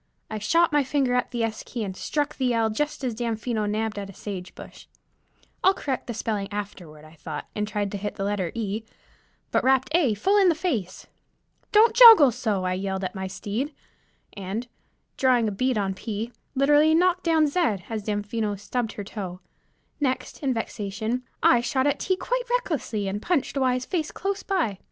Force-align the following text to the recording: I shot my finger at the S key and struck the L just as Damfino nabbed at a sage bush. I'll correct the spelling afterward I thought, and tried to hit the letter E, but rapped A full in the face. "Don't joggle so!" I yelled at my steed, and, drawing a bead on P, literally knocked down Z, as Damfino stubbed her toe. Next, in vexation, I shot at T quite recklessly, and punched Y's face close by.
I 0.31 0.39
shot 0.39 0.71
my 0.71 0.83
finger 0.83 1.13
at 1.13 1.29
the 1.29 1.43
S 1.43 1.61
key 1.63 1.83
and 1.83 1.95
struck 1.95 2.35
the 2.35 2.55
L 2.55 2.71
just 2.71 3.03
as 3.03 3.13
Damfino 3.13 3.67
nabbed 3.69 3.99
at 3.99 4.09
a 4.09 4.13
sage 4.15 4.55
bush. 4.55 4.87
I'll 5.63 5.75
correct 5.75 6.07
the 6.07 6.15
spelling 6.15 6.47
afterward 6.51 7.05
I 7.05 7.13
thought, 7.13 7.45
and 7.55 7.67
tried 7.67 7.91
to 7.91 7.99
hit 7.99 8.15
the 8.15 8.23
letter 8.23 8.51
E, 8.55 8.81
but 9.51 9.63
rapped 9.63 9.89
A 9.95 10.15
full 10.15 10.37
in 10.41 10.49
the 10.49 10.55
face. 10.55 11.05
"Don't 11.71 11.95
joggle 11.95 12.31
so!" 12.33 12.63
I 12.63 12.73
yelled 12.73 13.03
at 13.03 13.13
my 13.13 13.27
steed, 13.27 13.75
and, 14.33 14.67
drawing 15.17 15.47
a 15.47 15.51
bead 15.51 15.77
on 15.77 15.93
P, 15.93 16.31
literally 16.55 16.95
knocked 16.95 17.23
down 17.23 17.45
Z, 17.45 17.59
as 17.87 18.01
Damfino 18.01 18.55
stubbed 18.59 18.93
her 18.93 19.03
toe. 19.03 19.39
Next, 19.99 20.41
in 20.41 20.51
vexation, 20.51 21.21
I 21.43 21.61
shot 21.61 21.85
at 21.85 21.99
T 21.99 22.15
quite 22.15 22.49
recklessly, 22.49 23.07
and 23.07 23.21
punched 23.21 23.55
Y's 23.55 23.85
face 23.85 24.09
close 24.09 24.41
by. 24.41 24.79